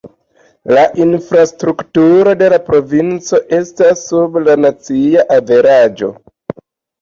[0.75, 6.11] La infrastrukturo de la provinco estas sub la nacia averaĝo.